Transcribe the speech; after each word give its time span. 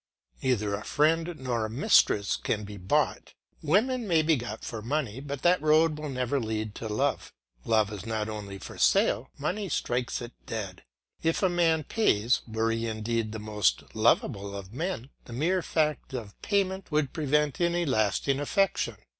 Neither 0.41 0.73
a 0.73 0.83
friend 0.83 1.35
nor 1.37 1.63
a 1.63 1.69
mistress 1.69 2.35
can 2.35 2.63
be 2.63 2.75
bought. 2.77 3.35
Women 3.61 4.07
may 4.07 4.23
be 4.23 4.35
got 4.35 4.63
for 4.65 4.81
money, 4.81 5.19
but 5.19 5.43
that 5.43 5.61
road 5.61 5.99
will 5.99 6.09
never 6.09 6.39
lead 6.39 6.73
to 6.77 6.87
love. 6.89 7.31
Love 7.65 7.93
is 7.93 8.03
not 8.03 8.27
only 8.27 8.55
not 8.55 8.63
for 8.63 8.79
sale; 8.79 9.29
money 9.37 9.69
strikes 9.69 10.19
it 10.19 10.33
dead. 10.47 10.81
If 11.21 11.43
a 11.43 11.49
man 11.49 11.83
pays, 11.83 12.41
were 12.47 12.71
he 12.71 12.87
indeed 12.87 13.31
the 13.31 13.37
most 13.37 13.93
lovable 13.95 14.57
of 14.57 14.73
men, 14.73 15.11
the 15.25 15.33
mere 15.33 15.61
fact 15.61 16.15
of 16.15 16.41
payment 16.41 16.91
would 16.91 17.13
prevent 17.13 17.61
any 17.61 17.85
lasting 17.85 18.39
affection. 18.39 18.97